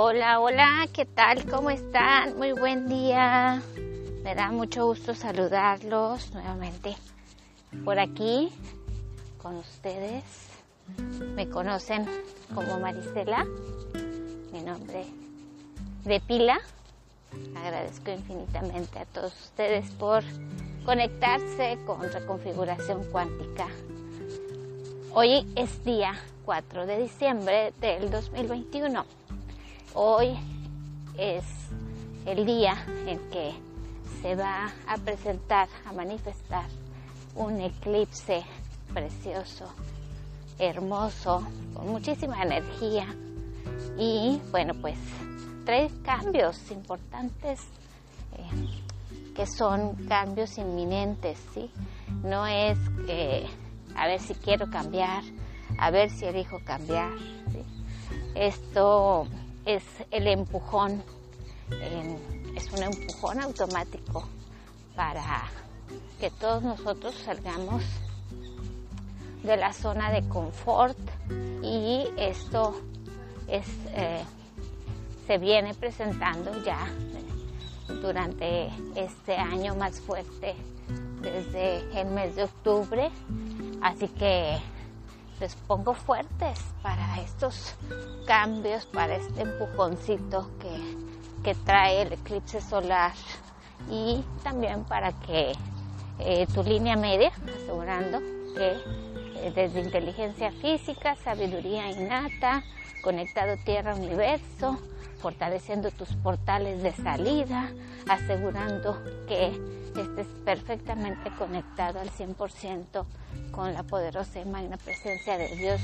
Hola, 0.00 0.38
hola, 0.38 0.86
¿qué 0.92 1.06
tal? 1.06 1.44
¿Cómo 1.46 1.70
están? 1.70 2.38
Muy 2.38 2.52
buen 2.52 2.88
día. 2.88 3.60
Me 4.22 4.36
da 4.36 4.52
mucho 4.52 4.86
gusto 4.86 5.12
saludarlos 5.12 6.32
nuevamente 6.32 6.96
por 7.84 7.98
aquí 7.98 8.48
con 9.42 9.56
ustedes. 9.56 10.22
Me 11.34 11.48
conocen 11.48 12.06
como 12.54 12.78
Marisela, 12.78 13.44
mi 14.52 14.60
nombre 14.60 15.04
de 16.04 16.20
pila. 16.20 16.60
Agradezco 17.56 18.12
infinitamente 18.12 19.00
a 19.00 19.04
todos 19.04 19.34
ustedes 19.46 19.90
por 19.94 20.22
conectarse 20.84 21.76
con 21.84 22.02
reconfiguración 22.02 23.02
cuántica. 23.10 23.66
Hoy 25.12 25.44
es 25.56 25.84
día 25.84 26.14
4 26.44 26.86
de 26.86 27.02
diciembre 27.02 27.72
del 27.80 28.12
2021 28.12 29.17
Hoy 29.94 30.36
es 31.16 31.44
el 32.26 32.44
día 32.44 32.76
en 33.06 33.18
que 33.30 33.54
se 34.20 34.36
va 34.36 34.70
a 34.86 34.98
presentar, 34.98 35.68
a 35.86 35.92
manifestar 35.92 36.66
un 37.34 37.60
eclipse 37.60 38.44
precioso, 38.92 39.66
hermoso, 40.58 41.42
con 41.74 41.88
muchísima 41.88 42.42
energía 42.42 43.06
y 43.96 44.40
bueno, 44.50 44.74
pues 44.74 44.98
tres 45.64 45.90
cambios 46.04 46.70
importantes 46.70 47.60
eh, 48.36 49.32
que 49.34 49.46
son 49.46 49.94
cambios 50.06 50.58
inminentes, 50.58 51.38
¿sí? 51.54 51.70
No 52.22 52.46
es 52.46 52.78
a 53.96 54.06
ver 54.06 54.20
si 54.20 54.34
quiero 54.34 54.68
cambiar, 54.70 55.22
a 55.78 55.90
ver 55.90 56.10
si 56.10 56.26
elijo 56.26 56.58
cambiar, 56.64 57.12
¿sí? 57.52 57.62
Esto 58.34 59.26
es 59.68 59.84
el 60.10 60.26
empujón, 60.26 61.02
es 62.56 62.72
un 62.72 62.82
empujón 62.82 63.38
automático 63.38 64.26
para 64.96 65.44
que 66.18 66.30
todos 66.30 66.62
nosotros 66.62 67.14
salgamos 67.22 67.84
de 69.42 69.58
la 69.58 69.74
zona 69.74 70.10
de 70.10 70.26
confort 70.26 70.96
y 71.62 72.06
esto 72.16 72.80
es, 73.46 73.66
eh, 73.88 74.24
se 75.26 75.36
viene 75.36 75.74
presentando 75.74 76.50
ya 76.64 76.88
durante 78.00 78.70
este 78.94 79.36
año 79.36 79.74
más 79.74 80.00
fuerte 80.00 80.56
desde 81.20 82.00
el 82.00 82.08
mes 82.08 82.36
de 82.36 82.44
octubre. 82.44 83.10
Así 83.82 84.08
que 84.08 84.58
les 85.40 85.54
pongo 85.54 85.94
fuertes 85.94 86.58
para 86.82 87.20
estos 87.20 87.74
cambios, 88.26 88.86
para 88.86 89.16
este 89.16 89.42
empujoncito 89.42 90.50
que, 90.60 91.08
trae 91.64 92.02
el 92.02 92.12
eclipse 92.12 92.60
solar 92.60 93.12
y 93.90 94.22
también 94.42 94.84
para 94.84 95.12
que 95.12 95.52
eh, 96.18 96.46
tu 96.52 96.62
línea 96.62 96.94
media, 96.94 97.32
asegurando 97.62 98.18
que 98.54 98.76
eh, 99.36 99.52
desde 99.54 99.80
inteligencia 99.80 100.52
física, 100.52 101.16
sabiduría 101.16 101.90
innata, 101.90 102.62
conectado 103.02 103.56
tierra-universo, 103.64 104.78
fortaleciendo 105.18 105.90
tus 105.90 106.14
portales 106.14 106.82
de 106.82 106.92
salida, 106.92 107.70
asegurando 108.08 109.02
que 109.26 109.48
estés 109.96 110.26
perfectamente 110.44 111.30
conectado 111.36 112.00
al 112.00 112.10
100% 112.10 113.04
con 113.50 113.74
la 113.74 113.82
poderosa 113.82 114.40
y 114.40 114.44
magna 114.44 114.76
presencia 114.76 115.36
de 115.36 115.54
Dios. 115.56 115.80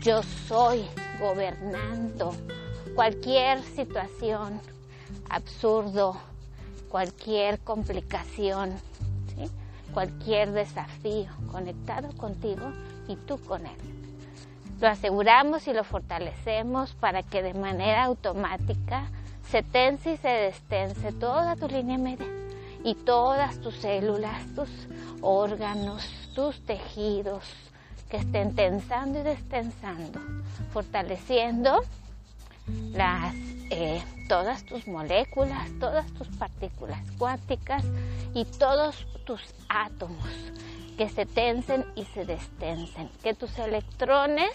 Yo 0.00 0.22
soy 0.22 0.84
gobernando 1.20 2.34
cualquier 2.94 3.62
situación 3.62 4.60
absurdo, 5.28 6.16
cualquier 6.88 7.58
complicación, 7.60 8.72
cualquier 9.92 10.52
desafío 10.52 11.30
conectado 11.50 12.16
contigo 12.16 12.72
y 13.08 13.16
tú 13.16 13.38
con 13.38 13.66
él. 13.66 13.97
Lo 14.80 14.86
aseguramos 14.86 15.66
y 15.66 15.72
lo 15.72 15.82
fortalecemos 15.82 16.94
para 16.94 17.24
que 17.24 17.42
de 17.42 17.52
manera 17.52 18.04
automática 18.04 19.08
se 19.50 19.62
tense 19.64 20.12
y 20.12 20.16
se 20.18 20.28
destense 20.28 21.12
toda 21.12 21.56
tu 21.56 21.66
línea 21.66 21.98
media 21.98 22.26
y 22.84 22.94
todas 22.94 23.60
tus 23.60 23.74
células, 23.76 24.46
tus 24.54 24.68
órganos, 25.20 26.06
tus 26.34 26.64
tejidos 26.64 27.42
que 28.08 28.18
estén 28.18 28.54
tensando 28.54 29.18
y 29.18 29.22
destensando, 29.22 30.20
fortaleciendo 30.72 31.80
las, 32.92 33.34
eh, 33.70 34.00
todas 34.28 34.64
tus 34.64 34.86
moléculas, 34.86 35.68
todas 35.80 36.06
tus 36.12 36.28
partículas 36.28 37.00
cuánticas 37.18 37.82
y 38.32 38.44
todos 38.44 39.06
tus 39.24 39.42
átomos 39.68 40.24
que 40.98 41.08
se 41.08 41.26
tensen 41.26 41.86
y 41.94 42.04
se 42.06 42.24
destensen, 42.24 43.08
que 43.22 43.32
tus 43.32 43.56
electrones 43.60 44.50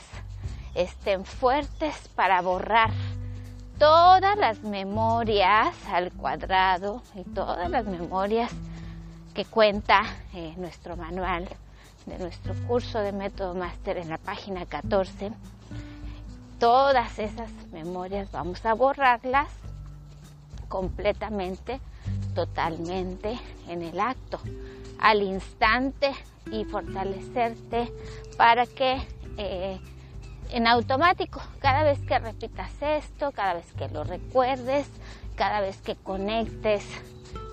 estén 0.76 1.24
fuertes 1.24 2.10
para 2.16 2.42
borrar 2.42 2.92
todas 3.80 4.38
las 4.38 4.62
memorias 4.62 5.74
al 5.90 6.12
cuadrado 6.12 7.02
y 7.16 7.24
todas 7.24 7.70
las 7.70 7.86
memorias 7.86 8.52
que 9.34 9.46
cuenta 9.46 10.04
eh, 10.34 10.54
nuestro 10.58 10.98
manual 10.98 11.48
de 12.06 12.20
nuestro 12.20 12.54
curso 12.68 13.00
de 13.00 13.14
método 13.14 13.56
máster 13.56 13.98
en 13.98 14.10
la 14.10 14.18
página 14.18 14.66
14. 14.66 15.32
Todas 16.60 17.20
esas 17.20 17.50
memorias 17.72 18.30
vamos 18.34 18.66
a 18.66 18.74
borrarlas 18.74 19.48
completamente, 20.68 21.80
totalmente 22.36 23.40
en 23.70 23.82
el 23.82 23.98
acto, 24.02 24.42
al 25.00 25.22
instante 25.22 26.12
y 26.52 26.66
fortalecerte 26.66 27.92
para 28.38 28.66
que 28.66 29.02
eh, 29.38 29.80
en 30.52 30.68
automático, 30.68 31.42
cada 31.60 31.84
vez 31.84 32.00
que 32.02 32.20
repitas 32.20 32.72
esto, 32.82 33.32
cada 33.32 33.56
vez 33.56 33.66
que 33.74 33.90
lo 33.90 34.04
recuerdes, 34.04 34.88
cada 35.36 35.62
vez 35.62 35.78
que 35.82 35.96
conectes 35.96 36.86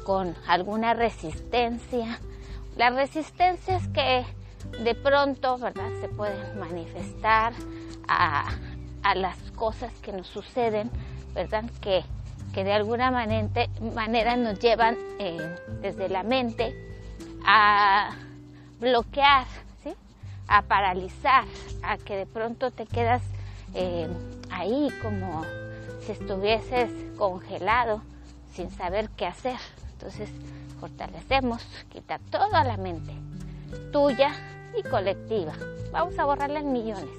con 0.05 0.35
alguna 0.47 0.93
resistencia, 0.93 2.19
las 2.77 2.95
resistencias 2.95 3.89
que 3.89 4.25
de 4.83 4.95
pronto, 4.95 5.57
¿verdad?, 5.59 5.91
se 6.01 6.09
pueden 6.09 6.59
manifestar 6.59 7.55
a, 8.07 8.51
las 9.15 9.39
cosas 9.53 9.93
que 10.03 10.13
nos 10.13 10.27
suceden, 10.27 10.91
¿verdad?, 11.35 11.65
que, 11.81 12.05
que 12.53 12.65
de 12.65 12.73
alguna 12.73 13.11
manera, 13.11 13.67
manera 13.95 14.37
nos 14.37 14.59
llevan 14.59 14.99
eh, 15.19 15.57
desde 15.81 16.09
la 16.11 16.23
mente 16.23 16.90
a 17.53 18.11
bloquear, 18.79 19.45
¿sí? 19.83 19.93
a 20.47 20.63
paralizar, 20.63 21.47
a 21.83 21.99
que 21.99 22.15
de 22.15 22.27
pronto 22.27 22.71
te 22.71 22.87
quedas 22.87 23.23
eh, 23.75 24.09
ahí 24.51 24.89
como 25.03 25.45
si 26.07 26.13
estuvieses 26.13 26.91
congelado 27.19 28.03
sin 28.55 28.71
saber 28.71 29.11
qué 29.17 29.27
hacer. 29.27 29.59
Entonces 29.95 30.31
fortalecemos, 30.79 31.61
quitar 31.89 32.21
toda 32.31 32.63
la 32.63 32.77
mente, 32.77 33.13
tuya 33.91 34.33
y 34.79 34.89
colectiva. 34.89 35.53
Vamos 35.91 36.17
a 36.21 36.27
borrarla 36.27 36.61
en 36.61 36.73
millones. 36.73 37.19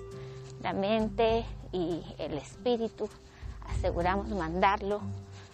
La 0.63 0.71
mente 0.71 1.43
y 1.73 2.01
el 2.17 2.37
espíritu 2.37 3.09
aseguramos 3.67 4.29
mandarlo 4.29 5.01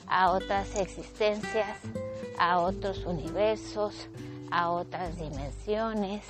a 0.05 0.29
otras 0.31 0.75
existencias, 0.75 1.79
a 2.37 2.59
otros 2.59 3.05
universos, 3.05 4.07
a 4.51 4.69
otras 4.71 5.17
dimensiones, 5.17 6.23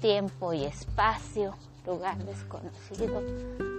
tiempo 0.00 0.52
y 0.52 0.64
espacio, 0.64 1.54
lugar 1.86 2.18
desconocido, 2.24 3.22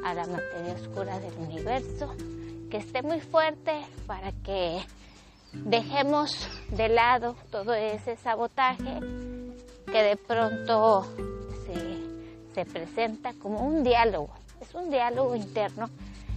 a 0.04 0.14
la 0.14 0.26
materia 0.26 0.74
oscura 0.74 1.20
del 1.20 1.34
universo, 1.36 2.14
que 2.70 2.78
esté 2.78 3.02
muy 3.02 3.20
fuerte 3.20 3.86
para 4.08 4.32
que 4.44 4.82
dejemos 5.54 6.48
de 6.70 6.90
lado 6.90 7.36
todo 7.52 7.74
ese 7.74 8.16
sabotaje 8.18 9.00
que 9.86 10.04
de 10.04 10.16
pronto 10.18 11.06
se, 11.66 12.54
se 12.54 12.66
presenta 12.66 13.34
como 13.34 13.66
un 13.66 13.84
diálogo, 13.84 14.30
es 14.62 14.74
un 14.76 14.90
diálogo 14.90 15.36
interno 15.36 15.90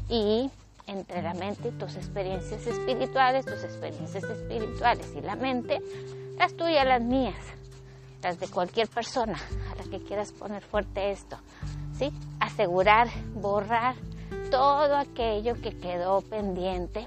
y 0.08 0.50
entre 0.86 1.22
la 1.22 1.34
mente 1.34 1.68
y 1.68 1.72
tus 1.72 1.96
experiencias 1.96 2.66
espirituales, 2.66 3.44
tus 3.44 3.62
experiencias 3.62 4.24
espirituales 4.24 5.12
y 5.16 5.20
la 5.20 5.36
mente, 5.36 5.80
las 6.38 6.54
tuyas, 6.54 6.86
las 6.86 7.02
mías, 7.02 7.36
las 8.22 8.38
de 8.38 8.48
cualquier 8.48 8.88
persona 8.88 9.38
a 9.70 9.74
la 9.76 9.84
que 9.90 10.04
quieras 10.04 10.32
poner 10.32 10.62
fuerte 10.62 11.10
esto, 11.10 11.36
¿sí? 11.98 12.12
Asegurar, 12.40 13.08
borrar 13.34 13.94
todo 14.50 14.96
aquello 14.96 15.54
que 15.60 15.76
quedó 15.78 16.20
pendiente 16.22 17.06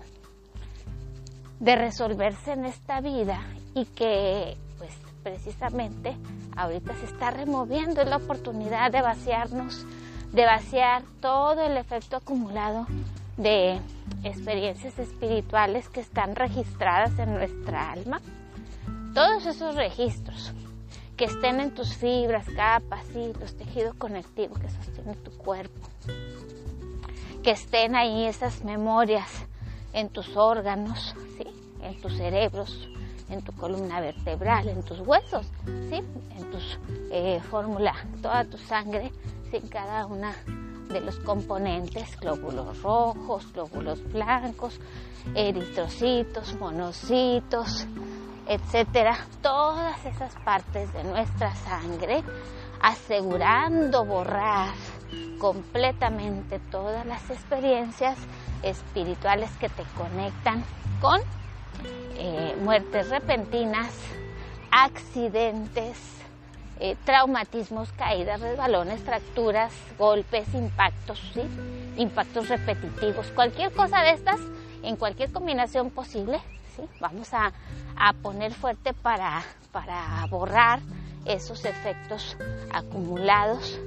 de 1.60 1.76
resolverse 1.76 2.54
en 2.54 2.66
esta 2.66 3.02
vida 3.02 3.40
y 3.74 3.86
que 3.86 4.58
pues 4.78 4.92
precisamente 5.24 6.16
ahorita 6.56 6.94
se 6.96 7.06
está 7.06 7.32
removiendo 7.32 8.04
la 8.04 8.18
oportunidad 8.18 8.92
de 8.92 9.02
vaciarnos, 9.02 9.86
de 10.32 10.46
vaciar 10.46 11.04
todo 11.22 11.62
el 11.62 11.78
efecto 11.78 12.18
acumulado 12.18 12.88
de 13.38 13.80
experiencias 14.24 14.98
espirituales 14.98 15.90
que 15.90 16.00
están 16.00 16.36
registradas 16.36 17.18
en 17.20 17.34
nuestra 17.34 17.92
alma. 17.92 18.22
Todos 19.16 19.46
esos 19.46 19.76
registros 19.76 20.52
que 21.16 21.24
estén 21.24 21.62
en 21.62 21.74
tus 21.74 21.96
fibras, 21.96 22.46
capas, 22.54 23.06
y 23.16 23.32
los 23.40 23.56
tejidos 23.56 23.96
conectivos 23.96 24.60
que 24.60 24.70
sostienen 24.70 25.16
tu 25.24 25.32
cuerpo. 25.38 25.88
Que 27.42 27.52
estén 27.52 27.96
ahí 27.96 28.26
esas 28.26 28.66
memorias 28.66 29.46
en 29.94 30.10
tus 30.10 30.36
órganos, 30.36 31.16
¿sí? 31.38 31.46
en 31.82 32.02
tus 32.02 32.18
cerebros, 32.18 32.90
en 33.30 33.42
tu 33.42 33.54
columna 33.54 34.02
vertebral, 34.02 34.68
en 34.68 34.84
tus 34.84 35.00
huesos, 35.00 35.48
¿sí? 35.90 36.02
en 36.36 36.52
tu 36.52 36.58
eh, 37.10 37.40
fórmula, 37.50 37.96
toda 38.22 38.44
tu 38.44 38.58
sangre, 38.58 39.14
sin 39.50 39.66
cada 39.70 40.08
una 40.08 40.36
de 40.90 41.00
los 41.00 41.16
componentes, 41.20 42.20
glóbulos 42.20 42.82
rojos, 42.82 43.50
glóbulos 43.54 44.04
blancos, 44.12 44.78
eritrocitos, 45.36 46.54
monocitos, 46.60 47.88
etcétera, 48.48 49.18
todas 49.42 50.06
esas 50.06 50.34
partes 50.44 50.92
de 50.94 51.04
nuestra 51.04 51.56
sangre, 51.56 52.24
asegurando 52.82 54.06
borrar 54.06 54.74
completamente 55.40 56.60
todas 56.72 57.06
las 57.06 57.30
experiencias 57.30 58.18
espirituales 58.64 59.50
que 59.60 59.70
te 59.70 59.84
conectan 59.98 60.64
con 61.02 61.20
eh, 62.18 62.56
muertes 62.62 63.10
repentinas, 63.10 63.94
accidentes, 64.72 65.98
eh, 66.80 66.96
traumatismos, 67.06 67.92
caídas, 67.94 68.42
resbalones, 68.42 69.02
fracturas, 69.02 69.74
golpes, 69.98 70.54
impactos, 70.54 71.20
¿sí? 71.34 71.42
impactos 71.98 72.50
repetitivos, 72.50 73.28
cualquier 73.28 73.72
cosa 73.72 74.02
de 74.02 74.12
estas, 74.12 74.40
en 74.84 74.96
cualquier 74.98 75.32
combinación 75.32 75.90
posible, 75.90 76.40
vamos 77.00 77.34
a, 77.34 77.52
a 77.96 78.14
poner 78.14 78.54
fuerte 78.54 78.94
para, 78.94 79.44
para 79.72 80.26
borrar 80.30 80.80
esos 81.26 81.66
efectos 81.66 82.38
acumulados 82.72 83.80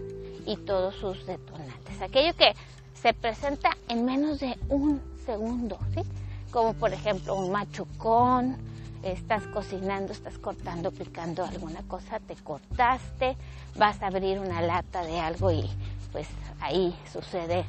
y 0.47 0.57
todos 0.57 0.95
sus 0.97 1.27
detonantes. 1.27 2.01
Aquello 2.03 2.35
que 2.37 2.55
se 2.95 3.15
presenta 3.15 3.71
en 3.89 4.05
menos 4.05 4.41
de 4.41 4.59
un 4.69 5.01
segundo, 5.25 5.79
¿sí? 5.95 6.03
como 6.51 6.75
por 6.75 6.93
ejemplo 6.93 7.35
un 7.37 7.53
machucón, 7.53 8.57
estás 9.03 9.47
cocinando, 9.49 10.13
estás 10.13 10.39
cortando, 10.39 10.91
picando 10.91 11.45
alguna 11.45 11.83
cosa, 11.83 12.19
te 12.21 12.35
cortaste, 12.37 13.37
vas 13.77 14.03
a 14.03 14.09
abrir 14.09 14.41
una 14.41 14.61
lata 14.61 15.05
de 15.05 15.21
algo 15.21 15.53
y 15.53 15.71
pues 16.13 16.27
ahí 16.61 16.97
sucede 17.13 17.65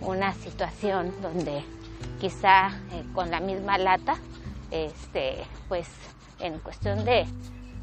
una 0.00 0.32
situación 0.34 1.12
donde 1.20 1.62
quizá 2.20 2.68
eh, 2.92 3.04
con 3.14 3.30
la 3.30 3.40
misma 3.40 3.78
lata, 3.78 4.16
este, 4.72 5.44
pues 5.68 5.86
en 6.40 6.58
cuestión 6.58 7.04
de, 7.04 7.26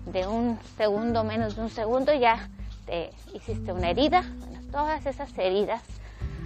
de 0.08 0.28
un 0.28 0.60
segundo, 0.76 1.24
menos 1.24 1.56
de 1.56 1.62
un 1.62 1.70
segundo, 1.70 2.14
ya 2.14 2.50
te 2.86 3.12
hiciste 3.34 3.72
una 3.72 3.92
herida. 3.92 4.24
Bueno, 4.40 4.60
todas 4.72 5.06
esas 5.06 5.38
heridas. 5.38 5.82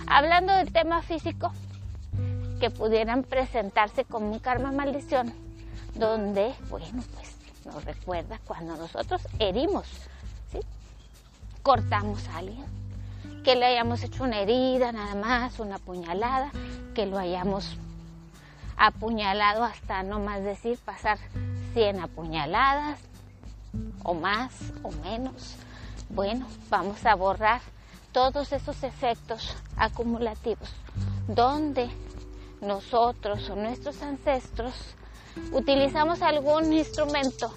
Hablando 0.06 0.54
del 0.54 0.72
tema 0.72 1.02
físico, 1.02 1.52
que 2.60 2.70
pudieran 2.70 3.24
presentarse 3.24 4.06
como 4.06 4.32
un 4.32 4.40
karma 4.40 4.72
maldición, 4.72 5.34
donde, 5.96 6.54
bueno, 6.70 7.04
pues 7.16 7.36
nos 7.66 7.84
recuerda 7.86 8.40
cuando 8.46 8.76
nosotros 8.76 9.22
herimos, 9.40 9.88
¿sí? 10.52 10.60
cortamos 11.62 12.28
a 12.30 12.38
alguien, 12.38 12.66
que 13.44 13.56
le 13.56 13.66
hayamos 13.66 14.04
hecho 14.04 14.24
una 14.24 14.42
herida 14.42 14.92
nada 14.92 15.16
más, 15.16 15.60
una 15.60 15.78
puñalada, 15.78 16.52
que 16.94 17.06
lo 17.06 17.18
hayamos 17.18 17.78
apuñalado 18.78 19.64
hasta 19.64 20.04
no 20.04 20.20
más 20.20 20.44
decir 20.44 20.78
pasar 20.80 21.18
100 21.74 22.02
apuñaladas 22.02 23.00
o 24.04 24.14
más 24.14 24.54
o 24.84 24.92
menos. 24.92 25.56
Bueno, 26.10 26.48
vamos 26.70 27.06
a 27.06 27.16
borrar 27.16 27.62
todos 28.12 28.52
esos 28.54 28.84
efectos 28.84 29.56
acumulativos 29.76 30.70
donde 31.28 31.90
nosotros 32.62 33.50
o 33.50 33.56
nuestros 33.56 34.02
ancestros 34.02 34.74
utilizamos 35.52 36.22
algún 36.22 36.72
instrumento 36.74 37.54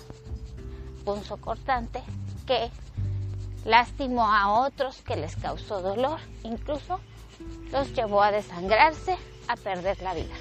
punzocortante 1.04 2.02
que 2.46 2.70
lastimó 3.64 4.26
a 4.32 4.60
otros, 4.66 5.02
que 5.02 5.16
les 5.16 5.36
causó 5.36 5.82
dolor, 5.82 6.20
incluso 6.42 7.00
los 7.70 7.92
llevó 7.92 8.22
a 8.22 8.32
desangrarse, 8.32 9.16
a 9.48 9.56
perder 9.56 10.00
la 10.00 10.14
vida. 10.14 10.34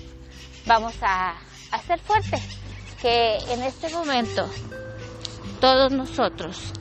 Vamos 0.68 0.96
a 1.02 1.36
hacer 1.72 2.00
fuerte 2.00 2.42
que 3.02 3.38
en 3.50 3.62
este 3.62 3.90
momento 3.90 4.50
todos 5.62 5.92
nosotros 5.92 6.74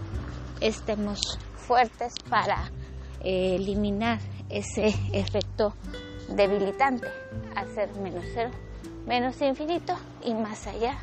estemos 0.60 1.20
fuertes 1.56 2.14
para 2.30 2.70
eh, 3.20 3.56
eliminar 3.56 4.20
ese 4.48 4.86
efecto 5.12 5.74
debilitante, 6.28 7.08
hacer 7.54 7.94
menos 7.96 8.24
cero 8.32 8.50
menos 9.06 9.40
infinito 9.42 9.94
y 10.22 10.32
más 10.32 10.66
allá 10.66 10.96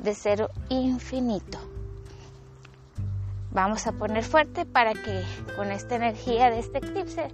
de 0.00 0.14
cero 0.14 0.50
infinito. 0.68 1.58
Vamos 3.52 3.86
a 3.86 3.92
poner 3.92 4.24
fuerte 4.24 4.66
para 4.66 4.92
que 4.94 5.22
con 5.54 5.70
esta 5.70 5.94
energía 5.94 6.50
de 6.50 6.58
este 6.58 6.78
eclipse 6.78 7.28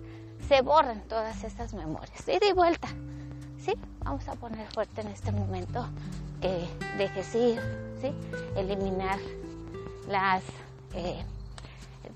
se 0.49 0.61
borren 0.61 1.01
todas 1.09 1.43
esas 1.45 1.73
memorias. 1.73 2.23
Y 2.29 2.53
vuelta. 2.53 2.89
¿Sí? 3.65 3.75
Vamos 4.01 4.27
a 4.27 4.35
poner 4.35 4.67
fuerte 4.73 5.03
en 5.03 5.09
este 5.09 5.31
momento 5.31 5.87
que 6.41 6.67
dejes 6.99 7.33
ir, 7.37 7.61
¿sí? 8.01 8.13
Eliminar 8.57 9.21
las, 10.09 10.43
eh, 10.95 11.25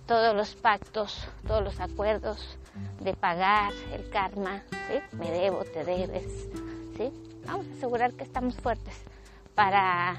todos 0.06 0.34
los 0.34 0.56
pactos, 0.56 1.28
todos 1.46 1.62
los 1.62 1.78
acuerdos 1.78 2.58
de 3.00 3.14
pagar 3.14 3.72
el 3.92 4.10
karma, 4.10 4.62
¿sí? 4.88 5.16
Me 5.16 5.30
debo, 5.30 5.62
te 5.64 5.84
debes, 5.84 6.48
¿sí? 6.96 7.12
Vamos 7.46 7.66
a 7.68 7.76
asegurar 7.76 8.12
que 8.14 8.24
estamos 8.24 8.56
fuertes 8.56 8.94
para 9.54 10.16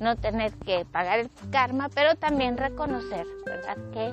no 0.00 0.16
tener 0.16 0.52
que 0.54 0.84
pagar 0.84 1.20
el 1.20 1.30
karma, 1.52 1.88
pero 1.88 2.16
también 2.16 2.56
reconocer, 2.56 3.26
¿verdad? 3.46 3.76
Que 3.92 4.12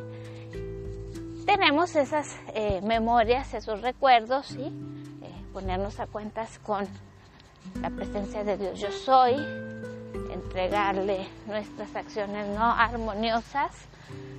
tenemos 1.48 1.96
esas 1.96 2.38
eh, 2.54 2.82
memorias, 2.84 3.56
esos 3.56 3.82
recuerdos 3.82 4.52
eh, 4.58 4.72
ponernos 5.56 6.02
a 6.02 6.08
cuentas 6.08 6.60
con 6.60 6.86
la 7.82 7.90
presencia 7.90 8.44
de 8.44 8.58
Dios. 8.58 8.78
Yo 8.78 8.92
soy, 8.92 9.36
entregarle 10.34 11.30
nuestras 11.48 11.96
acciones 11.96 12.46
no 12.50 12.66
armoniosas 12.66 13.72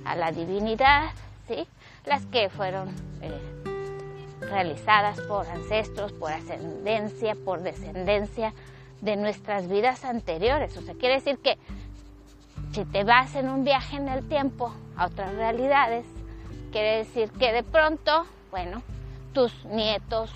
a 0.05 0.15
la 0.15 0.31
divinidad, 0.31 1.09
¿sí? 1.47 1.67
Las 2.05 2.23
que 2.27 2.49
fueron 2.49 2.89
eh, 3.23 3.31
realizadas 4.41 5.19
por 5.21 5.47
ancestros, 5.47 6.13
por 6.13 6.31
ascendencia, 6.31 7.35
por 7.43 7.63
descendencia 7.63 8.53
de 9.01 9.15
nuestras 9.15 9.67
vidas 9.67 10.05
anteriores. 10.05 10.77
O 10.77 10.83
sea, 10.83 10.93
quiere 10.93 11.15
decir 11.15 11.39
que 11.39 11.57
si 12.73 12.85
te 12.85 13.03
vas 13.03 13.33
en 13.33 13.49
un 13.49 13.63
viaje 13.63 13.95
en 13.95 14.07
el 14.07 14.29
tiempo 14.29 14.71
a 14.95 15.07
otras 15.07 15.33
realidades, 15.33 16.05
quiere 16.71 16.97
decir 16.97 17.31
que 17.31 17.51
de 17.53 17.63
pronto, 17.63 18.27
bueno, 18.51 18.83
tus 19.33 19.65
nietos 19.65 20.31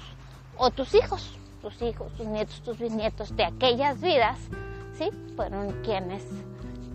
o 0.62 0.70
tus 0.70 0.94
hijos, 0.94 1.40
tus 1.60 1.82
hijos, 1.82 2.14
tus 2.14 2.28
nietos, 2.28 2.62
tus 2.62 2.78
bisnietos 2.78 3.36
de 3.36 3.46
aquellas 3.46 4.00
vidas, 4.00 4.38
¿sí? 4.96 5.10
Fueron 5.36 5.82
quienes 5.82 6.24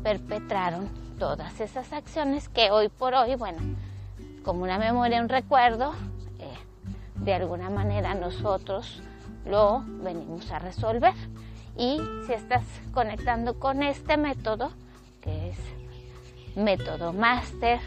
perpetraron 0.04 0.88
todas 1.18 1.60
esas 1.60 1.92
acciones 1.92 2.48
que 2.48 2.70
hoy 2.70 2.88
por 2.88 3.14
hoy, 3.14 3.34
bueno, 3.34 3.58
como 4.44 4.62
una 4.62 4.78
memoria, 4.78 5.20
un 5.20 5.28
recuerdo, 5.28 5.94
de 7.16 7.34
alguna 7.34 7.68
manera 7.70 8.14
nosotros 8.14 9.02
lo 9.44 9.82
venimos 9.84 10.48
a 10.52 10.60
resolver. 10.60 11.14
Y 11.76 11.98
si 12.24 12.34
estás 12.34 12.62
conectando 12.94 13.58
con 13.58 13.82
este 13.82 14.16
método, 14.16 14.70
que 15.20 15.48
es 15.50 15.58
método 16.54 17.12
máster, 17.12 17.80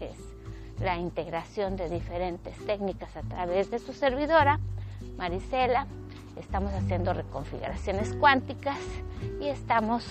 es 0.00 0.16
la 0.80 0.96
integración 0.96 1.76
de 1.76 1.90
diferentes 1.90 2.56
técnicas 2.64 3.14
a 3.14 3.20
través 3.20 3.70
de 3.70 3.78
tu 3.78 3.92
servidora, 3.92 4.58
Marisela, 5.18 5.86
estamos 6.36 6.72
haciendo 6.72 7.12
reconfiguraciones 7.12 8.14
cuánticas 8.14 8.78
y 9.40 9.48
estamos 9.48 10.04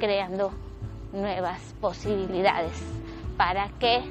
creando 0.00 0.52
nuevas 1.12 1.60
posibilidades 1.80 2.76
para 3.36 3.68
que 3.78 4.02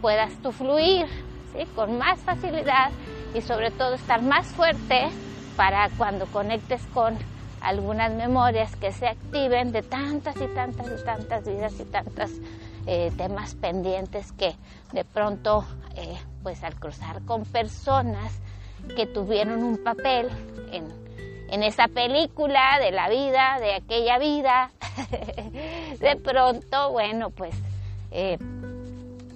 puedas 0.00 0.32
tú 0.42 0.52
fluir 0.52 1.06
con 1.74 1.98
más 1.98 2.20
facilidad 2.20 2.92
y 3.34 3.40
sobre 3.42 3.72
todo 3.72 3.94
estar 3.94 4.22
más 4.22 4.46
fuerte 4.46 5.08
para 5.56 5.90
cuando 5.98 6.26
conectes 6.26 6.80
con 6.94 7.18
algunas 7.60 8.12
memorias 8.12 8.76
que 8.76 8.92
se 8.92 9.08
activen 9.08 9.72
de 9.72 9.82
tantas 9.82 10.36
y 10.36 10.46
tantas 10.54 10.86
y 10.86 11.04
tantas 11.04 11.44
vidas 11.44 11.74
y 11.80 11.84
tantos 11.84 12.30
eh, 12.86 13.10
temas 13.16 13.56
pendientes 13.56 14.30
que 14.32 14.54
de 14.92 15.04
pronto 15.04 15.64
eh, 15.96 16.16
pues 16.44 16.62
al 16.62 16.76
cruzar 16.76 17.22
con 17.22 17.44
personas 17.44 18.32
que 18.94 19.06
tuvieron 19.06 19.62
un 19.62 19.78
papel 19.78 20.28
en, 20.72 21.62
esa 21.62 21.88
película 21.88 22.78
de 22.80 22.92
la 22.92 23.08
vida, 23.08 23.58
de 23.60 23.74
aquella 23.74 24.18
vida. 24.18 24.70
de 26.00 26.16
pronto, 26.16 26.92
bueno, 26.92 27.30
pues 27.30 27.54
eh, 28.12 28.38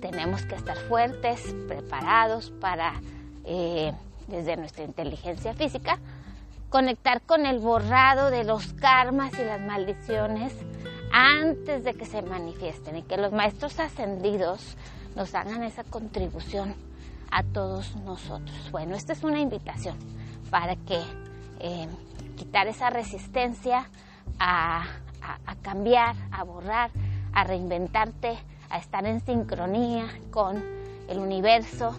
tenemos 0.01 0.45
que 0.47 0.55
estar 0.55 0.77
fuertes, 0.77 1.41
preparados 1.67 2.51
para, 2.61 3.01
eh, 3.45 3.93
desde 4.29 4.57
nuestra 4.57 4.85
inteligencia 4.85 5.55
física, 5.55 5.99
conectar 6.71 7.21
con 7.23 7.47
el 7.47 7.59
borrado 7.59 8.31
de 8.31 8.45
los 8.45 8.73
karmas 8.75 9.33
y 9.39 9.45
las 9.45 9.61
maldiciones 9.61 10.53
antes 11.13 11.85
de 11.85 11.95
que 11.95 12.05
se 12.05 12.23
manifiesten 12.23 12.97
y 12.97 13.03
que 13.03 13.17
los 13.17 13.33
maestros 13.33 13.79
ascendidos 13.79 14.77
nos 15.15 15.35
hagan 15.35 15.63
esa 15.63 15.85
contribución 15.85 16.75
a 17.35 17.43
todos 17.43 17.97
nosotros. 17.97 18.71
Bueno, 18.71 18.95
esta 18.95 19.13
es 19.13 19.25
una 19.25 19.41
invitación 19.41 19.97
para 20.51 20.77
que 20.77 21.01
eh, 21.59 21.89
quitar 22.37 22.69
esa 22.69 22.91
resistencia 22.91 23.91
a, 24.39 24.85
cambiar, 25.63 26.15
a 26.31 26.45
borrar, 26.45 26.91
a 27.33 27.43
reinventarte, 27.43 28.39
a 28.71 28.79
estar 28.79 29.05
en 29.07 29.21
sincronía 29.21 30.07
con 30.31 30.63
el 31.09 31.19
universo. 31.19 31.97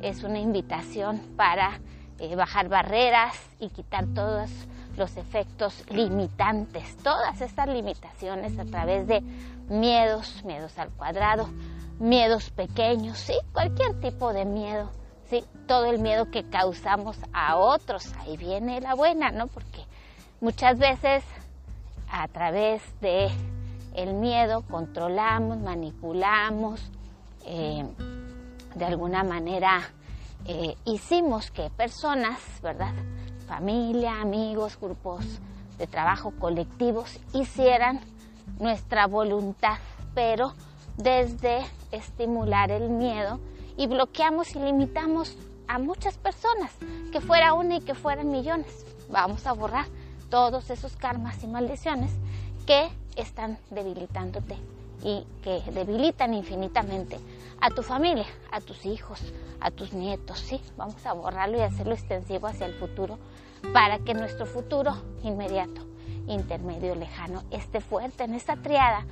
Es 0.00 0.22
una 0.22 0.38
invitación 0.38 1.18
para 1.36 1.80
eh, 2.20 2.36
bajar 2.36 2.68
barreras 2.68 3.34
y 3.58 3.70
quitar 3.70 4.06
todos 4.14 4.48
los 4.96 5.16
efectos 5.16 5.84
limitantes, 5.90 6.96
todas 6.98 7.40
estas 7.40 7.68
limitaciones 7.68 8.56
a 8.60 8.64
través 8.64 9.08
de 9.08 9.22
miedos, 9.68 10.44
miedos 10.44 10.78
al 10.78 10.90
cuadrado, 10.90 11.48
miedos 11.98 12.50
pequeños, 12.50 13.18
sí, 13.18 13.34
cualquier 13.52 13.98
tipo 14.00 14.32
de 14.32 14.44
miedo, 14.44 14.90
sí, 15.28 15.44
todo 15.66 15.86
el 15.86 15.98
miedo 15.98 16.30
que 16.30 16.48
causamos 16.48 17.16
a 17.32 17.56
otros, 17.56 18.12
ahí 18.20 18.36
viene 18.36 18.80
la 18.80 18.94
buena, 18.94 19.30
¿no? 19.30 19.48
Porque 19.48 19.84
muchas 20.40 20.78
veces 20.78 21.24
a 22.10 22.28
través 22.28 22.82
de 23.00 23.28
el 23.94 24.14
miedo 24.14 24.62
controlamos, 24.62 25.58
manipulamos, 25.58 26.80
eh, 27.44 27.84
de 28.74 28.84
alguna 28.84 29.24
manera 29.24 29.90
eh, 30.46 30.76
hicimos 30.84 31.50
que 31.50 31.68
personas, 31.70 32.38
¿verdad? 32.62 32.94
Familia, 33.46 34.20
amigos, 34.20 34.78
grupos 34.80 35.24
de 35.78 35.86
trabajo 35.86 36.32
colectivos 36.38 37.18
hicieran 37.32 38.00
nuestra 38.58 39.06
voluntad, 39.06 39.78
pero 40.14 40.52
desde 40.98 41.64
estimular 41.92 42.70
el 42.70 42.90
miedo 42.90 43.40
y 43.76 43.86
bloqueamos 43.86 44.54
y 44.54 44.58
limitamos 44.58 45.36
a 45.68 45.78
muchas 45.78 46.18
personas, 46.18 46.72
que 47.12 47.20
fuera 47.20 47.54
una 47.54 47.76
y 47.76 47.80
que 47.80 47.94
fueran 47.94 48.30
millones. 48.30 48.84
Vamos 49.08 49.46
a 49.46 49.52
borrar 49.52 49.86
todos 50.28 50.70
esos 50.70 50.96
karmas 50.96 51.42
y 51.42 51.46
maldiciones 51.46 52.10
que 52.66 52.88
están 53.16 53.58
debilitándote 53.70 54.56
y 55.02 55.24
que 55.42 55.62
debilitan 55.72 56.34
infinitamente 56.34 57.18
a 57.60 57.70
tu 57.70 57.82
familia, 57.82 58.26
a 58.50 58.60
tus 58.60 58.84
hijos, 58.84 59.20
a 59.60 59.70
tus 59.70 59.92
nietos, 59.92 60.40
¿sí? 60.40 60.60
Vamos 60.76 61.06
a 61.06 61.12
borrarlo 61.12 61.58
y 61.58 61.62
hacerlo 61.62 61.94
extensivo 61.94 62.48
hacia 62.48 62.66
el 62.66 62.74
futuro 62.74 63.18
para 63.72 63.98
que 64.00 64.14
nuestro 64.14 64.46
futuro 64.46 64.96
inmediato, 65.22 65.86
intermedio, 66.26 66.94
lejano, 66.94 67.42
esté 67.50 67.80
fuerte 67.80 68.24
en 68.24 68.34
esta 68.34 68.56
triada, 68.56 69.06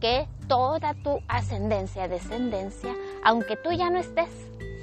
Que 0.00 0.26
toda 0.48 0.94
tu 0.94 1.20
ascendencia, 1.28 2.08
descendencia, 2.08 2.92
aunque 3.24 3.56
tú 3.56 3.70
ya 3.70 3.88
no 3.88 3.98
estés, 3.98 4.30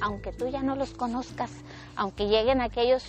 aunque 0.01 0.31
tú 0.31 0.47
ya 0.47 0.63
no 0.63 0.77
los 0.77 0.91
conozcas, 0.91 1.51
aunque 1.97 2.27
lleguen 2.27 2.61
aquellos 2.61 3.03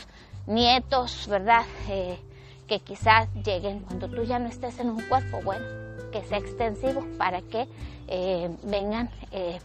nietos, 0.46 1.28
¿verdad? 1.28 1.64
Eh, 1.88 2.18
que 2.66 2.80
quizás 2.80 3.28
lleguen 3.44 3.80
cuando 3.80 4.08
tú 4.08 4.24
ya 4.24 4.38
no 4.38 4.48
estés 4.48 4.80
en 4.80 4.90
un 4.90 5.00
cuerpo, 5.02 5.40
bueno, 5.44 5.64
que 6.10 6.22
sea 6.24 6.38
extensivo 6.38 7.06
para 7.16 7.42
que 7.42 7.68
eh, 8.08 8.50
vengan 8.64 9.08
eh, 9.30 9.60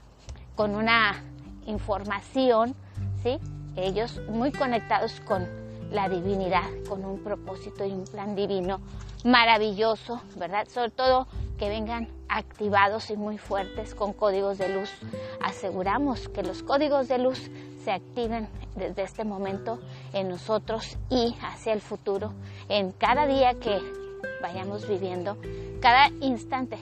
con 0.55 0.75
una 0.75 1.23
información, 1.65 2.75
¿sí? 3.23 3.39
ellos 3.75 4.21
muy 4.29 4.51
conectados 4.51 5.19
con 5.21 5.47
la 5.91 6.09
divinidad, 6.09 6.63
con 6.87 7.03
un 7.05 7.23
propósito 7.23 7.85
y 7.85 7.91
un 7.91 8.05
plan 8.05 8.35
divino 8.35 8.79
maravilloso, 9.23 10.21
¿verdad? 10.35 10.67
Sobre 10.67 10.91
todo 10.91 11.27
que 11.57 11.69
vengan 11.69 12.07
activados 12.27 13.09
y 13.09 13.17
muy 13.17 13.37
fuertes 13.37 13.95
con 13.95 14.13
códigos 14.13 14.57
de 14.57 14.69
luz. 14.69 14.89
Aseguramos 15.41 16.29
que 16.29 16.43
los 16.43 16.63
códigos 16.63 17.07
de 17.07 17.17
luz 17.17 17.49
se 17.83 17.91
activen 17.91 18.47
desde 18.75 19.03
este 19.03 19.23
momento 19.23 19.79
en 20.13 20.29
nosotros 20.29 20.97
y 21.09 21.35
hacia 21.41 21.73
el 21.73 21.81
futuro, 21.81 22.33
en 22.67 22.91
cada 22.91 23.27
día 23.27 23.53
que 23.59 23.79
vayamos 24.41 24.87
viviendo, 24.87 25.37
cada 25.81 26.09
instante, 26.21 26.77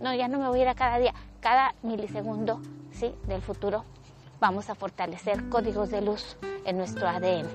no, 0.00 0.14
ya 0.14 0.28
no 0.28 0.38
me 0.38 0.48
voy 0.48 0.60
a 0.60 0.62
ir 0.62 0.68
a 0.68 0.74
cada 0.74 0.98
día, 0.98 1.12
cada 1.40 1.74
milisegundo 1.82 2.60
¿sí? 2.92 3.12
del 3.26 3.42
futuro, 3.42 3.84
vamos 4.40 4.70
a 4.70 4.74
fortalecer 4.74 5.48
códigos 5.48 5.90
de 5.90 6.02
luz 6.02 6.36
en 6.64 6.76
nuestro 6.76 7.08
ADN, 7.08 7.46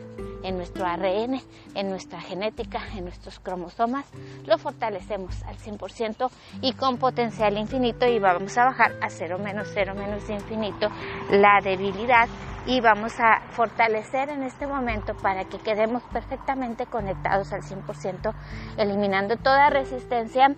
en 0.44 0.58
nuestro 0.58 0.86
ARN, 0.86 1.42
en 1.76 1.90
nuestra 1.90 2.22
genética, 2.22 2.82
en 2.96 3.06
nuestros 3.06 3.40
cromosomas, 3.40 4.06
lo 4.46 4.58
fortalecemos 4.58 5.44
al 5.44 5.58
100% 5.58 6.30
y 6.62 6.74
con 6.74 6.98
potencial 6.98 7.58
infinito 7.58 8.06
y 8.08 8.20
vamos 8.20 8.58
a 8.58 8.66
bajar 8.66 8.96
a 9.02 9.10
cero 9.10 9.38
menos 9.40 9.70
cero 9.74 9.94
menos 9.96 10.30
infinito 10.30 10.90
la 11.30 11.60
debilidad 11.64 12.28
y 12.66 12.82
vamos 12.82 13.14
a 13.20 13.42
fortalecer 13.52 14.30
en 14.30 14.44
este 14.44 14.68
momento 14.68 15.16
para 15.16 15.46
que 15.46 15.58
quedemos 15.58 16.04
perfectamente 16.04 16.86
conectados 16.86 17.52
al 17.52 17.62
100%, 17.62 18.34
eliminando 18.78 19.38
toda 19.38 19.70
resistencia 19.70 20.56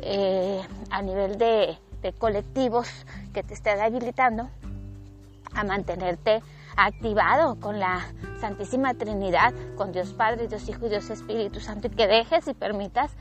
eh, 0.00 0.60
a 0.90 1.02
nivel 1.02 1.38
de, 1.38 1.78
de 2.00 2.12
colectivos 2.14 2.88
que 3.32 3.42
te 3.42 3.54
esté 3.54 3.76
debilitando 3.76 4.48
a 5.54 5.64
mantenerte 5.64 6.42
activado 6.76 7.58
con 7.60 7.78
la 7.78 8.00
Santísima 8.40 8.94
Trinidad, 8.94 9.52
con 9.76 9.92
Dios 9.92 10.12
Padre, 10.14 10.48
Dios 10.48 10.68
Hijo 10.68 10.86
y 10.86 10.90
Dios 10.90 11.10
Espíritu 11.10 11.60
Santo, 11.60 11.88
y 11.88 11.90
que 11.90 12.06
dejes 12.06 12.48
y 12.48 12.54
permitas 12.54 13.12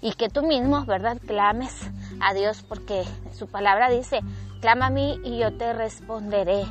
y 0.00 0.14
que 0.14 0.28
tú 0.28 0.42
mismo, 0.42 0.84
¿verdad?, 0.86 1.18
clames 1.26 1.90
a 2.20 2.32
Dios, 2.32 2.62
porque 2.62 3.04
su 3.32 3.46
palabra 3.46 3.90
dice, 3.90 4.20
clama 4.60 4.86
a 4.86 4.90
mí 4.90 5.20
y 5.24 5.38
yo 5.38 5.56
te 5.56 5.72
responderé. 5.72 6.64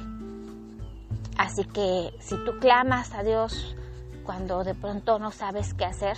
Así 1.37 1.63
que 1.65 2.13
si 2.19 2.35
tú 2.43 2.59
clamas 2.59 3.13
a 3.13 3.23
Dios 3.23 3.75
cuando 4.23 4.63
de 4.63 4.75
pronto 4.75 5.19
no 5.19 5.31
sabes 5.31 5.73
qué 5.73 5.85
hacer, 5.85 6.17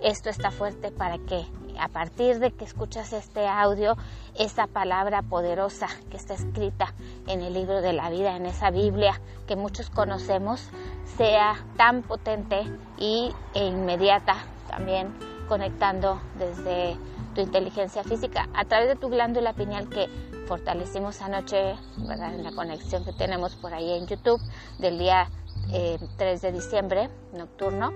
esto 0.00 0.28
está 0.28 0.50
fuerte 0.50 0.90
para 0.90 1.18
que 1.18 1.46
a 1.78 1.88
partir 1.88 2.38
de 2.38 2.52
que 2.52 2.64
escuchas 2.64 3.12
este 3.12 3.46
audio, 3.46 3.96
esa 4.38 4.66
palabra 4.66 5.22
poderosa 5.22 5.88
que 6.10 6.16
está 6.16 6.34
escrita 6.34 6.94
en 7.26 7.42
el 7.42 7.54
libro 7.54 7.80
de 7.80 7.92
la 7.92 8.10
vida, 8.10 8.36
en 8.36 8.46
esa 8.46 8.70
Biblia 8.70 9.20
que 9.46 9.56
muchos 9.56 9.90
conocemos, 9.90 10.68
sea 11.16 11.56
tan 11.76 12.02
potente 12.02 12.62
y, 12.98 13.32
e 13.54 13.66
inmediata 13.66 14.36
también 14.68 15.14
conectando 15.48 16.20
desde 16.38 16.96
tu 17.34 17.40
inteligencia 17.40 18.02
física 18.02 18.48
a 18.54 18.64
través 18.64 18.88
de 18.88 18.96
tu 18.96 19.08
glándula 19.08 19.52
pineal 19.52 19.88
que 19.88 20.08
fortalecimos 20.46 21.20
anoche. 21.22 21.74
En 21.96 22.42
la 22.42 22.52
conexión 22.52 23.04
que 23.04 23.12
tenemos 23.12 23.54
por 23.56 23.74
ahí 23.74 23.92
en 23.92 24.06
YouTube 24.06 24.40
del 24.78 24.98
día 24.98 25.28
3 25.70 26.00
eh, 26.18 26.46
de 26.46 26.52
diciembre, 26.52 27.10
nocturno, 27.32 27.92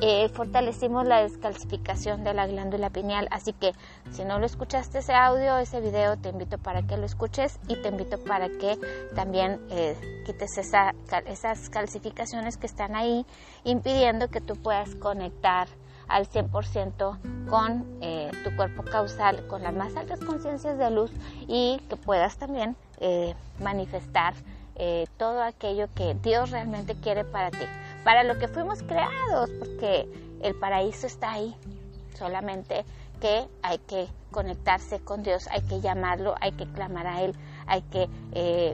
eh, 0.00 0.28
fortalecimos 0.28 1.06
la 1.06 1.22
descalcificación 1.22 2.24
de 2.24 2.34
la 2.34 2.46
glándula 2.46 2.90
pineal. 2.90 3.28
Así 3.30 3.52
que 3.52 3.72
si 4.12 4.24
no 4.24 4.38
lo 4.38 4.46
escuchaste 4.46 4.98
ese 4.98 5.14
audio, 5.14 5.58
ese 5.58 5.80
video, 5.80 6.16
te 6.16 6.30
invito 6.30 6.58
para 6.58 6.82
que 6.82 6.96
lo 6.96 7.06
escuches 7.06 7.58
y 7.68 7.76
te 7.76 7.88
invito 7.88 8.18
para 8.18 8.48
que 8.48 8.78
también 9.14 9.60
eh, 9.70 9.96
quites 10.26 10.58
esa, 10.58 10.94
esas 11.26 11.70
calcificaciones 11.70 12.56
que 12.56 12.66
están 12.66 12.94
ahí 12.94 13.26
impidiendo 13.64 14.28
que 14.28 14.40
tú 14.40 14.56
puedas 14.56 14.94
conectar 14.96 15.68
al 16.08 16.28
100% 16.28 17.48
con 17.48 17.86
eh, 18.00 18.30
tu 18.42 18.54
cuerpo 18.56 18.82
causal, 18.82 19.46
con 19.46 19.62
las 19.62 19.74
más 19.74 19.96
altas 19.96 20.20
conciencias 20.20 20.78
de 20.78 20.90
luz 20.90 21.10
y 21.46 21.80
que 21.88 21.96
puedas 21.96 22.36
también 22.36 22.76
eh, 23.00 23.34
manifestar 23.60 24.34
eh, 24.76 25.06
todo 25.16 25.42
aquello 25.42 25.88
que 25.94 26.14
Dios 26.14 26.50
realmente 26.50 26.94
quiere 26.94 27.24
para 27.24 27.50
ti, 27.50 27.64
para 28.02 28.24
lo 28.24 28.38
que 28.38 28.48
fuimos 28.48 28.82
creados, 28.82 29.50
porque 29.58 30.08
el 30.42 30.54
paraíso 30.54 31.06
está 31.06 31.32
ahí, 31.32 31.54
solamente 32.16 32.84
que 33.20 33.46
hay 33.62 33.78
que 33.78 34.08
conectarse 34.30 35.00
con 35.00 35.22
Dios, 35.22 35.46
hay 35.50 35.62
que 35.62 35.80
llamarlo, 35.80 36.34
hay 36.40 36.52
que 36.52 36.66
clamar 36.66 37.06
a 37.06 37.22
Él, 37.22 37.34
hay 37.66 37.82
que 37.82 38.08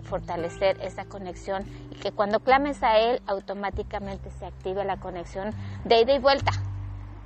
fortalecer 0.04 0.80
esa 0.80 1.04
conexión 1.04 1.64
y 1.90 1.96
que 1.96 2.10
cuando 2.12 2.40
clames 2.40 2.82
a 2.82 2.98
Él 2.98 3.20
automáticamente 3.26 4.30
se 4.30 4.46
active 4.46 4.84
la 4.84 4.96
conexión 4.96 5.54
de 5.84 6.00
ida 6.00 6.14
y 6.14 6.18
vuelta 6.18 6.50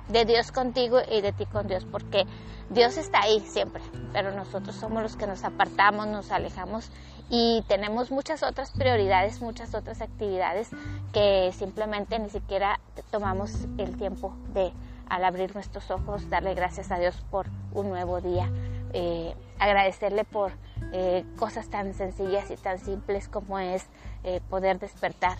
de 0.09 0.25
Dios 0.25 0.51
contigo 0.51 0.99
y 1.09 1.21
de 1.21 1.31
ti 1.31 1.45
con 1.45 1.67
Dios, 1.67 1.85
porque 1.85 2.25
Dios 2.69 2.97
está 2.97 3.21
ahí 3.21 3.39
siempre, 3.39 3.81
pero 4.13 4.31
nosotros 4.31 4.75
somos 4.75 5.01
los 5.01 5.15
que 5.15 5.27
nos 5.27 5.43
apartamos, 5.43 6.07
nos 6.07 6.31
alejamos 6.31 6.91
y 7.29 7.63
tenemos 7.67 8.11
muchas 8.11 8.43
otras 8.43 8.71
prioridades, 8.71 9.41
muchas 9.41 9.73
otras 9.73 10.01
actividades 10.01 10.69
que 11.11 11.51
simplemente 11.53 12.19
ni 12.19 12.29
siquiera 12.29 12.79
tomamos 13.11 13.67
el 13.77 13.97
tiempo 13.97 14.35
de 14.53 14.71
al 15.09 15.23
abrir 15.23 15.53
nuestros 15.53 15.89
ojos 15.91 16.29
darle 16.29 16.53
gracias 16.53 16.91
a 16.91 16.97
Dios 16.97 17.23
por 17.29 17.47
un 17.73 17.89
nuevo 17.89 18.21
día, 18.21 18.49
eh, 18.93 19.35
agradecerle 19.59 20.23
por 20.23 20.51
eh, 20.91 21.25
cosas 21.37 21.69
tan 21.69 21.93
sencillas 21.93 22.49
y 22.51 22.57
tan 22.57 22.79
simples 22.79 23.27
como 23.27 23.59
es 23.59 23.85
eh, 24.23 24.41
poder 24.49 24.79
despertar, 24.79 25.37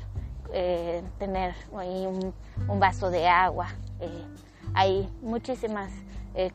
tener 1.19 1.53
ahí 1.75 2.05
un, 2.05 2.79
vaso 2.79 3.09
de 3.09 3.27
agua. 3.27 3.67
hay 4.73 5.09
muchísimas 5.21 5.91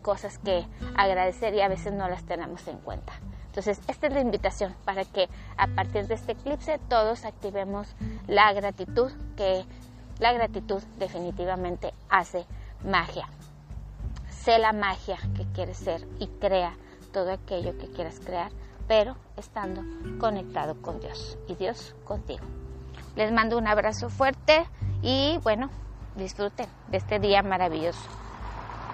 cosas 0.01 0.39
que 0.39 0.65
agradecer 0.97 1.53
y 1.55 1.61
a 1.61 1.69
veces 1.69 1.93
no 1.93 2.09
las 2.09 2.23
tenemos 2.25 2.67
en 2.69 2.79
cuenta. 2.79 3.13
Entonces, 3.51 3.81
esta 3.89 4.07
es 4.07 4.13
la 4.13 4.21
invitación 4.21 4.77
para 4.85 5.05
que 5.05 5.29
a 5.57 5.67
partir 5.67 6.07
de 6.07 6.15
este 6.15 6.33
eclipse 6.33 6.79
todos 6.89 7.25
activemos 7.25 7.89
la 8.29 8.53
gratitud, 8.53 9.11
que 9.37 9.65
la 10.21 10.33
gratitud 10.33 10.81
definitivamente 11.01 11.93
hace 12.09 12.47
magia. 12.85 13.29
Sé 14.29 14.59
la 14.61 14.73
magia 14.73 15.19
que 15.37 15.47
quieres 15.53 15.79
ser 15.79 16.07
y 16.21 16.29
crea 16.29 16.77
todo 17.13 17.33
aquello 17.33 17.77
que 17.77 17.91
quieras 17.91 18.21
crear, 18.21 18.53
pero 18.87 19.17
estando 19.37 19.83
conectado 20.21 20.81
con 20.81 21.01
Dios 21.01 21.37
y 21.49 21.57
Dios 21.57 21.97
contigo. 22.05 22.45
Les 23.17 23.33
mando 23.33 23.59
un 23.59 23.67
abrazo 23.67 24.11
fuerte 24.11 24.65
y 25.03 25.39
bueno, 25.43 25.71
disfruten 26.15 26.69
de 26.87 26.99
este 26.99 27.19
día 27.19 27.43
maravilloso. 27.43 28.09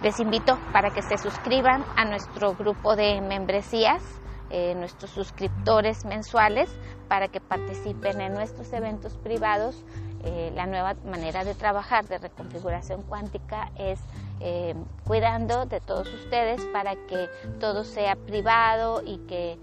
Les 0.02 0.18
invito 0.18 0.58
para 0.72 0.90
que 0.90 1.02
se 1.02 1.18
suscriban 1.18 1.84
a 1.96 2.06
nuestro 2.06 2.54
grupo 2.54 2.96
de 2.96 3.20
membresías, 3.20 4.02
eh, 4.50 4.74
nuestros 4.76 5.10
suscriptores 5.10 6.04
mensuales, 6.04 6.70
para 7.08 7.28
que 7.28 7.40
participen 7.40 8.20
en 8.20 8.34
nuestros 8.34 8.72
eventos 8.72 9.16
privados 9.16 9.84
eh, 10.24 10.52
la 10.54 10.66
nueva 10.66 10.94
manera 11.04 11.44
de 11.44 11.54
trabajar 11.54 12.06
de 12.06 12.18
reconfiguración 12.18 13.02
cuántica 13.02 13.70
es 13.76 14.00
eh, 14.40 14.74
cuidando 15.04 15.66
de 15.66 15.80
todos 15.80 16.12
ustedes 16.12 16.60
para 16.72 16.94
que 16.94 17.28
todo 17.60 17.84
sea 17.84 18.16
privado 18.16 19.02
y 19.04 19.18
que 19.26 19.58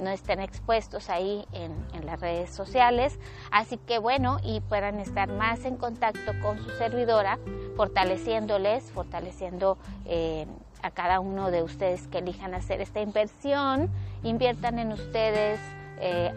no 0.00 0.10
estén 0.10 0.40
expuestos 0.40 1.10
ahí 1.10 1.46
en, 1.52 1.72
en, 1.92 2.06
las 2.06 2.20
redes 2.20 2.50
sociales. 2.50 3.18
Así 3.50 3.76
que 3.76 3.98
bueno, 3.98 4.38
y 4.42 4.60
puedan 4.60 4.98
estar 4.98 5.30
más 5.30 5.66
en 5.66 5.76
contacto 5.76 6.32
con 6.40 6.58
su 6.58 6.70
servidora, 6.70 7.38
fortaleciéndoles, 7.76 8.90
fortaleciendo 8.92 9.76
a 10.86 10.90
cada 10.92 11.20
uno 11.20 11.50
de 11.50 11.62
ustedes 11.62 12.06
que 12.06 12.18
elijan 12.18 12.54
hacer 12.54 12.80
esta 12.80 13.00
inversión, 13.00 13.90
inviertan 14.22 14.78
en 14.78 14.92
ustedes 14.92 15.60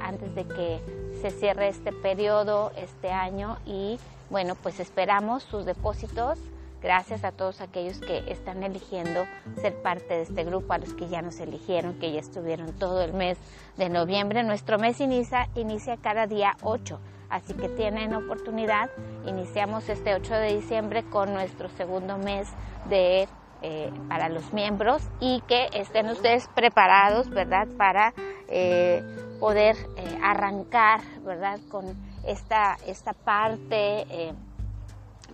antes 0.01 0.34
de 0.36 0.46
que 0.46 0.82
se 1.22 1.32
cierre 1.32 1.68
este 1.68 1.91
periodo 1.91 2.72
este 2.75 3.12
año 3.12 3.58
y 3.65 4.00
bueno, 4.29 4.56
pues 4.56 4.79
esperamos 4.79 5.44
sus 5.44 5.65
depósitos. 5.65 6.39
Gracias 6.82 7.25
a 7.25 7.34
todos 7.34 7.60
aquellos 7.60 8.00
que 8.00 8.32
están 8.32 8.63
eligiendo 8.63 9.25
ser 9.60 9.75
parte 9.82 10.13
de 10.13 10.22
este 10.22 10.46
grupo, 10.46 10.72
a 10.72 10.77
los 10.77 10.94
que 10.94 11.10
ya 11.10 11.22
nos 11.22 11.39
eligieron, 11.41 12.00
que 12.00 12.13
ya 12.13 12.22
estuvieron 12.22 12.72
todo 12.72 13.01
el 13.01 13.12
mes 13.12 13.38
de 13.75 13.89
noviembre. 13.89 14.44
Nuestro 14.44 14.79
mes 14.79 15.01
inicia, 15.01 15.50
inicia 15.56 15.98
cada 15.98 16.25
día 16.25 16.56
8, 16.62 16.98
así 17.29 17.53
que 17.53 17.68
tienen 17.68 18.13
oportunidad. 18.13 18.89
Iniciamos 19.25 19.89
este 19.89 20.15
8 20.15 20.34
de 20.36 20.56
diciembre 20.56 21.03
con 21.03 21.34
nuestro 21.34 21.68
segundo 21.68 22.18
mes 22.18 22.48
de 22.89 23.27
eh, 23.62 23.92
para 24.08 24.30
los 24.30 24.54
miembros 24.54 25.04
y 25.20 25.42
que 25.48 25.68
estén 25.74 26.10
ustedes 26.10 26.48
preparados, 26.56 27.30
¿verdad? 27.30 27.68
Para 27.78 28.13
eh, 28.48 29.04
poder 29.39 29.75
eh, 29.98 30.20
arrancar, 30.24 31.01
¿verdad? 31.25 31.60
Con 31.70 31.86
esta, 32.25 32.78
esta 32.88 33.13
parte 33.13 34.34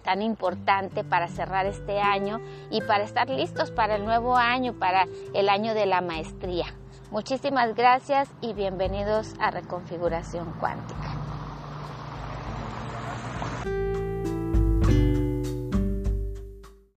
tan 0.04 0.22
importante 0.22 1.04
para 1.04 1.28
cerrar 1.28 1.66
este 1.66 2.00
año 2.00 2.40
y 2.70 2.82
para 2.82 3.04
estar 3.04 3.30
listos 3.30 3.72
para 3.72 3.96
el 3.96 4.06
nuevo 4.06 4.36
año, 4.36 4.74
para 4.74 5.06
el 5.34 5.50
año 5.50 5.74
de 5.74 5.86
la 5.86 6.02
maestría. 6.02 6.66
Muchísimas 7.12 7.76
gracias 7.76 8.30
y 8.42 8.54
bienvenidos 8.54 9.34
a 9.40 9.52
Reconfiguración 9.52 10.54
Cuántica. 10.60 11.25